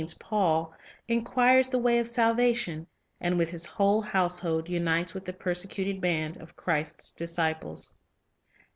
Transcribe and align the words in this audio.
Lives 0.01 0.13
of 0.13 0.17
Great 0.17 0.29
Men 0.31 0.31
67 0.31 0.31
Paul, 0.39 0.73
inquires 1.07 1.67
the 1.67 1.77
way 1.77 1.99
of 1.99 2.07
salvation, 2.07 2.87
and 3.19 3.37
with 3.37 3.51
his 3.51 3.67
whole 3.67 4.01
household 4.01 4.67
unites 4.67 5.13
with 5.13 5.25
the 5.25 5.33
persecuted 5.33 6.01
band 6.01 6.37
of 6.37 6.55
Christ's 6.55 7.11
disciples. 7.11 7.95